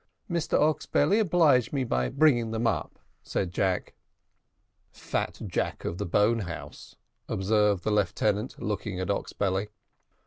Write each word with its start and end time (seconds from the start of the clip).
"Mr 0.27 0.59
Oxbelly, 0.59 1.19
oblige 1.19 1.71
me 1.71 1.83
by 1.83 2.09
bringing 2.09 2.49
them 2.49 2.65
up," 2.65 2.97
said 3.21 3.51
Jack. 3.51 3.93
"Fat 4.89 5.39
Jack 5.45 5.85
of 5.85 5.99
the 5.99 6.07
bone 6.07 6.39
house," 6.39 6.95
observed 7.29 7.83
the 7.83 7.91
lieutenant, 7.91 8.59
looking 8.59 8.99
at 8.99 9.11
Oxbelly. 9.11 9.67